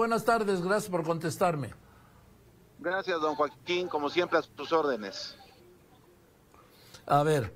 Buenas 0.00 0.24
tardes, 0.24 0.62
gracias 0.62 0.90
por 0.90 1.04
contestarme. 1.04 1.74
Gracias, 2.78 3.20
don 3.20 3.34
Joaquín, 3.34 3.86
como 3.86 4.08
siempre 4.08 4.38
a 4.38 4.42
sus 4.42 4.72
órdenes. 4.72 5.36
A 7.04 7.22
ver, 7.22 7.54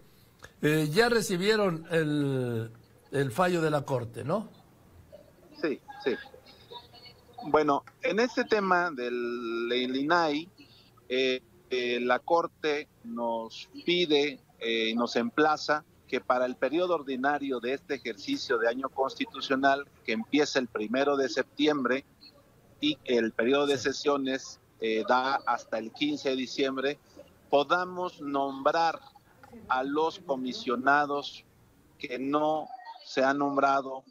eh, 0.60 0.90
ya 0.92 1.08
recibieron 1.08 1.86
el, 1.90 2.70
el 3.12 3.32
fallo 3.32 3.62
de 3.62 3.70
la 3.70 3.86
Corte, 3.86 4.24
¿no? 4.24 4.50
Sí, 5.58 5.80
sí. 6.04 6.16
Bueno, 7.46 7.82
en 8.02 8.20
este 8.20 8.44
tema 8.44 8.90
del 8.90 9.96
INAI, 9.96 10.46
eh, 11.08 11.40
eh, 11.70 11.98
la 12.02 12.18
Corte 12.18 12.88
nos 13.04 13.70
pide 13.86 14.32
y 14.60 14.90
eh, 14.90 14.94
nos 14.94 15.16
emplaza 15.16 15.82
que 16.06 16.20
para 16.20 16.44
el 16.44 16.56
periodo 16.56 16.96
ordinario 16.96 17.58
de 17.58 17.72
este 17.72 17.94
ejercicio 17.94 18.58
de 18.58 18.68
año 18.68 18.90
constitucional, 18.90 19.88
que 20.04 20.12
empieza 20.12 20.58
el 20.58 20.68
primero 20.68 21.16
de 21.16 21.30
septiembre 21.30 22.04
y 22.84 22.98
el 23.06 23.32
periodo 23.32 23.66
de 23.66 23.78
sesiones 23.78 24.60
eh, 24.78 25.04
da 25.08 25.36
hasta 25.46 25.78
el 25.78 25.90
15 25.90 26.30
de 26.30 26.36
diciembre, 26.36 26.98
podamos 27.48 28.20
nombrar 28.20 29.00
a 29.68 29.82
los 29.82 30.18
comisionados 30.18 31.46
que 31.98 32.18
no 32.18 32.68
se 33.06 33.24
han 33.24 33.38
nombrado 33.38 34.04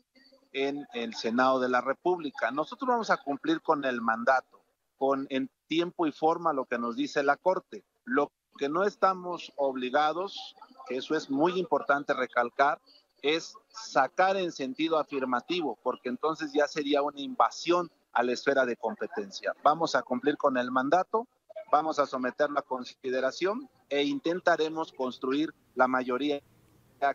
en 0.53 0.87
el 0.93 1.13
Senado 1.13 1.59
de 1.59 1.69
la 1.69 1.81
República. 1.81 2.49
Nosotros 2.49 2.87
vamos 2.87 3.11
a 3.11 3.17
cumplir 3.17 3.61
con 3.61 3.85
el 3.85 4.01
mandato, 4.01 4.63
con 4.97 5.27
en 5.29 5.51
tiempo 5.67 6.07
y 6.07 6.11
forma 6.11 6.51
lo 6.51 6.65
que 6.65 6.79
nos 6.79 6.95
dice 6.95 7.21
la 7.21 7.37
Corte. 7.37 7.83
Lo 8.05 8.31
que 8.57 8.69
no 8.69 8.85
estamos 8.85 9.53
obligados, 9.55 10.55
que 10.87 10.97
eso 10.97 11.15
es 11.15 11.29
muy 11.29 11.59
importante 11.59 12.13
recalcar, 12.15 12.81
es 13.21 13.55
sacar 13.69 14.35
en 14.35 14.51
sentido 14.51 14.97
afirmativo, 14.97 15.77
porque 15.83 16.09
entonces 16.09 16.51
ya 16.53 16.67
sería 16.67 17.03
una 17.03 17.21
invasión 17.21 17.91
a 18.13 18.23
la 18.23 18.31
esfera 18.31 18.65
de 18.65 18.77
competencia. 18.77 19.53
Vamos 19.63 19.95
a 19.95 20.03
cumplir 20.03 20.37
con 20.37 20.57
el 20.57 20.71
mandato, 20.71 21.27
vamos 21.71 21.99
a 21.99 22.05
someterlo 22.05 22.59
a 22.59 22.61
consideración 22.61 23.69
e 23.89 24.03
intentaremos 24.03 24.93
construir 24.93 25.53
la 25.75 25.87
mayoría 25.87 26.41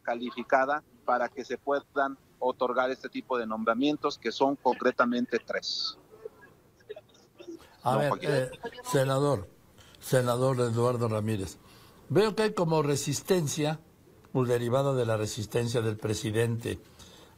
calificada 0.03 0.83
para 1.05 1.29
que 1.29 1.45
se 1.45 1.57
puedan 1.57 2.19
otorgar 2.41 2.91
este 2.91 3.09
tipo 3.09 3.39
de 3.39 3.47
nombramientos, 3.47 4.19
que 4.19 4.33
son 4.33 4.57
concretamente 4.57 5.39
tres. 5.39 5.97
A 7.83 7.97
ver, 7.97 8.13
eh, 8.21 8.51
senador, 8.85 9.49
senador 10.01 10.61
Eduardo 10.61 11.09
Ramírez, 11.09 11.59
veo 12.09 12.35
que 12.35 12.43
hay 12.43 12.53
como 12.53 12.83
resistencia, 12.83 13.81
derivada 14.35 14.95
de 14.95 15.05
la 15.05 15.17
resistencia 15.17 15.81
del 15.81 15.97
presidente, 15.97 16.79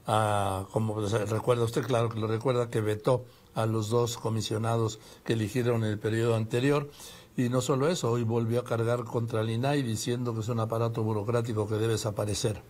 a, 0.07 0.67
como 0.73 1.01
recuerda 1.01 1.65
usted, 1.65 1.87
claro 1.87 2.11
que 2.11 2.19
lo 2.19 2.27
recuerda, 2.27 2.69
que 2.69 2.81
vetó 2.81 3.25
a 3.55 3.67
los 3.67 3.91
dos 3.91 4.17
comisionados 4.17 4.99
que 5.25 5.35
eligieron 5.35 5.85
en 5.85 5.91
el 5.91 5.99
periodo 5.99 6.37
anterior. 6.37 6.91
Y 7.37 7.49
no 7.49 7.61
solo 7.61 7.89
eso, 7.89 8.11
hoy 8.11 8.23
volvió 8.23 8.61
a 8.61 8.65
cargar 8.65 9.05
contra 9.05 9.41
el 9.41 9.51
INAI 9.51 9.83
diciendo 9.83 10.35
que 10.35 10.41
es 10.41 10.49
un 10.49 10.61
aparato 10.61 11.03
burocrático 11.03 11.69
que 11.69 11.75
debe 11.75 11.95
desaparecer. 11.95 12.63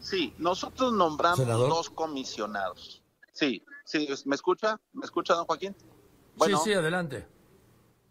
Sí, 0.00 0.34
nosotros 0.38 0.92
nombramos 0.92 1.46
dos 1.46 1.90
comisionados. 1.90 3.02
Sí, 3.32 3.64
sí, 3.84 4.08
¿me 4.24 4.34
escucha? 4.34 4.80
¿Me 4.92 5.04
escucha, 5.04 5.34
don 5.34 5.46
Joaquín? 5.46 5.76
sí, 6.44 6.52
sí, 6.64 6.72
adelante. 6.72 7.26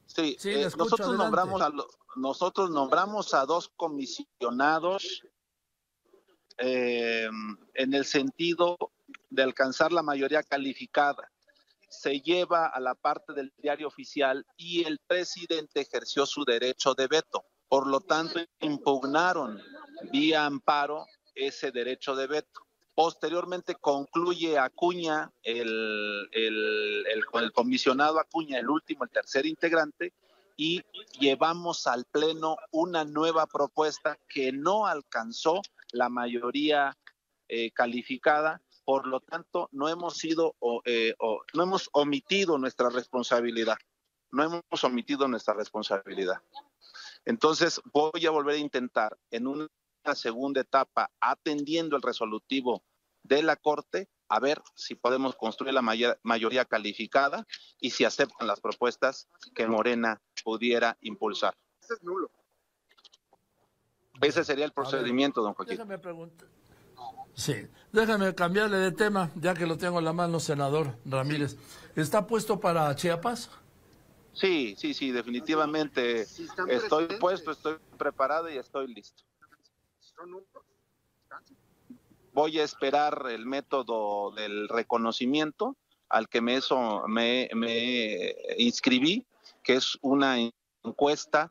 Sí, 0.06 0.38
eh, 0.44 0.70
nosotros 0.78 1.18
nombramos 1.18 1.62
a 1.62 1.72
nosotros 2.16 2.70
nombramos 2.72 3.34
a 3.34 3.46
dos 3.46 3.70
comisionados 3.76 5.24
eh, 6.58 7.30
en 7.76 7.94
el 7.94 8.06
sentido 8.06 8.78
de 9.30 9.44
alcanzar 9.44 9.92
la 9.92 10.04
mayoría 10.04 10.44
calificada. 10.44 11.32
Se 11.90 12.22
lleva 12.22 12.68
a 12.68 12.80
la 12.80 12.96
parte 12.96 13.34
del 13.34 13.52
diario 13.58 13.88
oficial 13.88 14.46
y 14.58 14.84
el 14.86 15.00
presidente 15.08 15.82
ejerció 15.82 16.26
su 16.26 16.44
derecho 16.46 16.94
de 16.94 17.08
veto. 17.08 17.46
Por 17.68 17.88
lo 17.88 18.02
tanto, 18.02 18.40
impugnaron 18.62 19.62
vía 20.12 20.46
amparo 20.46 21.06
ese 21.36 21.72
derecho 21.72 22.16
de 22.16 22.28
veto. 22.28 22.62
Posteriormente 22.96 23.76
concluye 23.76 24.58
Acuña, 24.58 25.32
el, 25.42 26.28
el, 26.34 27.06
el, 27.08 27.52
comisionado 27.54 28.20
Acuña, 28.20 28.60
el 28.60 28.70
último, 28.70 29.06
el 29.06 29.10
tercer 29.10 29.46
integrante, 29.46 30.14
y 30.58 30.84
llevamos 31.18 31.88
al 31.88 32.04
Pleno 32.04 32.58
una 32.72 33.06
nueva 33.06 33.48
propuesta 33.48 34.20
que 34.28 34.52
no 34.52 34.86
alcanzó 34.86 35.62
la 35.94 36.10
mayoría 36.10 36.98
eh, 37.48 37.72
calificada, 37.72 38.62
por 38.90 39.06
lo 39.06 39.20
tanto 39.20 39.70
no 39.72 39.88
hemos 39.88 40.18
sido 40.18 40.56
eh, 40.84 41.14
no 41.54 41.62
hemos 41.62 41.92
omitido 41.94 42.58
nuestra 42.58 42.90
responsabilidad, 42.90 43.78
no 44.32 44.44
hemos 44.44 44.84
omitido 44.84 45.28
nuestra 45.28 45.54
responsabilidad. 45.54 46.42
Entonces 47.24 47.80
voy 47.94 48.26
a 48.26 48.32
volver 48.32 48.56
a 48.56 48.58
intentar 48.58 49.16
en 49.30 49.46
una 49.46 49.70
segunda 50.16 50.62
etapa, 50.62 51.12
atendiendo 51.22 51.98
el 51.98 52.02
resolutivo 52.02 52.82
de 53.22 53.44
la 53.44 53.58
Corte, 53.58 54.10
a 54.28 54.40
ver 54.40 54.60
si 54.74 54.96
podemos 54.96 55.36
construir 55.36 55.76
la 55.76 55.84
mayoría 56.24 56.66
calificada 56.66 57.46
y 57.80 57.92
si 57.92 58.06
aceptan 58.06 58.48
las 58.48 58.60
propuestas 58.60 59.30
que 59.54 59.68
Morena 59.68 60.20
pudiera 60.44 60.98
impulsar. 61.02 61.54
Ese 61.80 61.94
es 61.94 62.02
nulo. 62.02 62.32
Ese 64.20 64.44
sería 64.44 64.66
el 64.66 64.74
procedimiento, 64.74 65.44
don 65.44 65.54
Joaquín. 65.54 65.78
Déjame 65.78 66.00
preguntar. 66.00 66.50
Sí, 67.40 67.54
déjame 67.94 68.36
cambiarle 68.36 68.76
de 68.76 68.92
tema, 68.92 69.32
ya 69.36 69.54
que 69.54 69.66
lo 69.66 69.78
tengo 69.78 70.00
en 70.00 70.04
la 70.04 70.12
mano, 70.12 70.42
senador 70.42 70.98
Ramírez. 71.06 71.56
¿Está 71.96 72.28
puesto 72.28 72.60
para 72.60 72.94
Chiapas? 72.94 73.50
Sí, 74.34 74.76
sí, 74.78 74.94
sí, 74.94 75.14
definitivamente. 75.14 76.28
estoy 76.68 77.08
puesto, 77.18 77.52
estoy 77.52 77.78
preparado 77.98 78.50
y 78.50 78.58
estoy 78.58 78.94
listo. 78.94 79.24
Voy 82.34 82.60
a 82.60 82.66
esperar 82.66 83.28
el 83.30 83.46
método 83.46 84.32
del 84.32 84.68
reconocimiento 84.68 85.78
al 86.10 86.28
que 86.28 86.42
me, 86.42 86.58
eso, 86.58 87.08
me, 87.08 87.50
me 87.56 88.36
inscribí, 88.58 89.26
que 89.64 89.76
es 89.76 89.98
una 90.02 90.36
encuesta 90.84 91.50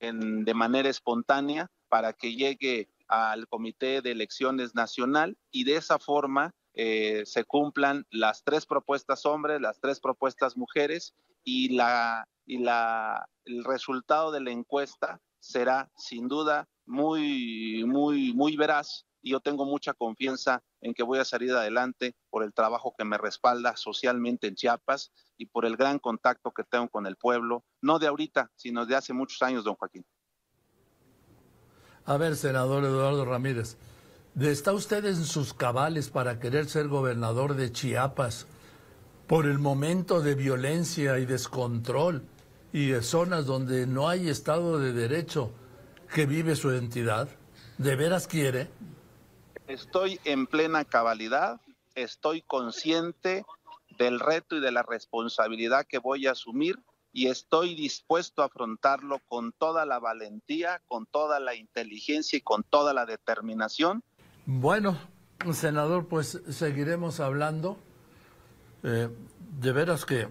en, 0.00 0.44
de 0.44 0.54
manera 0.54 0.88
espontánea 0.88 1.70
para 1.88 2.12
que 2.12 2.34
llegue 2.34 2.88
al 3.12 3.46
Comité 3.46 4.00
de 4.00 4.12
Elecciones 4.12 4.74
Nacional 4.74 5.36
y 5.50 5.64
de 5.64 5.76
esa 5.76 5.98
forma 5.98 6.54
eh, 6.72 7.24
se 7.26 7.44
cumplan 7.44 8.06
las 8.10 8.42
tres 8.42 8.64
propuestas 8.64 9.26
hombres, 9.26 9.60
las 9.60 9.78
tres 9.80 10.00
propuestas 10.00 10.56
mujeres 10.56 11.14
y, 11.44 11.74
la, 11.76 12.26
y 12.46 12.56
la, 12.56 13.28
el 13.44 13.64
resultado 13.64 14.32
de 14.32 14.40
la 14.40 14.50
encuesta 14.50 15.20
será 15.40 15.90
sin 15.94 16.26
duda 16.26 16.66
muy, 16.86 17.84
muy, 17.84 18.32
muy 18.32 18.56
veraz 18.56 19.04
y 19.20 19.32
yo 19.32 19.40
tengo 19.40 19.66
mucha 19.66 19.92
confianza 19.92 20.62
en 20.80 20.94
que 20.94 21.02
voy 21.02 21.18
a 21.18 21.26
salir 21.26 21.52
adelante 21.52 22.16
por 22.30 22.42
el 22.42 22.54
trabajo 22.54 22.94
que 22.96 23.04
me 23.04 23.18
respalda 23.18 23.76
socialmente 23.76 24.46
en 24.46 24.54
Chiapas 24.54 25.12
y 25.36 25.46
por 25.46 25.66
el 25.66 25.76
gran 25.76 25.98
contacto 25.98 26.50
que 26.52 26.64
tengo 26.64 26.88
con 26.88 27.06
el 27.06 27.16
pueblo, 27.16 27.62
no 27.82 27.98
de 27.98 28.06
ahorita, 28.06 28.50
sino 28.56 28.86
de 28.86 28.96
hace 28.96 29.12
muchos 29.12 29.42
años, 29.42 29.64
don 29.64 29.74
Joaquín. 29.74 30.06
A 32.04 32.16
ver, 32.16 32.36
senador 32.36 32.84
Eduardo 32.84 33.24
Ramírez, 33.24 33.76
¿está 34.40 34.72
usted 34.72 35.04
en 35.04 35.24
sus 35.24 35.54
cabales 35.54 36.10
para 36.10 36.38
querer 36.38 36.68
ser 36.68 36.88
gobernador 36.88 37.54
de 37.54 37.72
Chiapas 37.72 38.46
por 39.26 39.46
el 39.46 39.58
momento 39.58 40.20
de 40.20 40.34
violencia 40.34 41.18
y 41.18 41.26
descontrol 41.26 42.24
y 42.72 42.88
de 42.88 43.02
zonas 43.02 43.46
donde 43.46 43.86
no 43.86 44.08
hay 44.08 44.28
Estado 44.28 44.78
de 44.78 44.92
Derecho? 44.92 45.52
que 46.12 46.26
vive 46.26 46.56
su 46.56 46.70
identidad? 46.70 47.28
¿De 47.78 47.96
veras 47.96 48.26
quiere? 48.26 48.68
Estoy 49.66 50.20
en 50.24 50.46
plena 50.46 50.84
cabalidad, 50.84 51.60
estoy 51.94 52.42
consciente 52.42 53.44
del 53.98 54.20
reto 54.20 54.56
y 54.56 54.60
de 54.60 54.72
la 54.72 54.82
responsabilidad 54.82 55.86
que 55.86 55.98
voy 55.98 56.26
a 56.26 56.32
asumir 56.32 56.78
y 57.12 57.26
estoy 57.26 57.74
dispuesto 57.74 58.42
a 58.42 58.46
afrontarlo 58.46 59.20
con 59.28 59.52
toda 59.52 59.84
la 59.86 59.98
valentía, 59.98 60.80
con 60.88 61.06
toda 61.06 61.40
la 61.40 61.54
inteligencia 61.54 62.38
y 62.38 62.40
con 62.40 62.62
toda 62.62 62.94
la 62.94 63.06
determinación. 63.06 64.02
Bueno, 64.46 64.98
senador, 65.52 66.08
pues 66.08 66.40
seguiremos 66.48 67.20
hablando. 67.20 67.76
Eh, 68.82 69.08
de 69.60 69.72
veras 69.72 70.04
que 70.04 70.28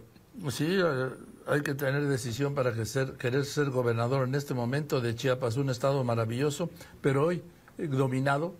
sí, 0.50 0.68
eh, 0.70 1.10
hay 1.48 1.62
que 1.62 1.76
tener 1.76 2.08
decisión 2.08 2.56
para 2.56 2.74
que 2.74 2.84
querer 3.18 3.46
ser 3.46 3.70
gobernador 3.70 4.28
en 4.28 4.36
este 4.36 4.54
momento 4.54 5.02
de 5.02 5.16
Chiapas, 5.16 5.58
un 5.58 5.70
estado 5.70 6.04
maravilloso, 6.04 6.70
pero 7.02 7.26
hoy 7.26 7.44
eh, 7.78 7.88
dominado, 7.88 8.56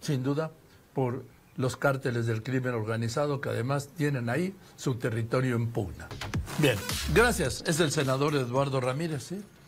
sin 0.00 0.22
duda, 0.22 0.50
por 0.94 1.24
los 1.56 1.76
cárteles 1.76 2.26
del 2.26 2.42
crimen 2.42 2.74
organizado 2.74 3.40
que 3.40 3.50
además 3.50 3.88
tienen 3.96 4.28
ahí 4.28 4.54
su 4.76 4.94
territorio 4.96 5.56
en 5.56 5.68
pugna. 5.68 6.08
Bien, 6.58 6.76
gracias. 7.14 7.62
Es 7.66 7.80
el 7.80 7.90
senador 7.90 8.34
Eduardo 8.34 8.80
Ramírez, 8.80 9.22
¿sí? 9.24 9.42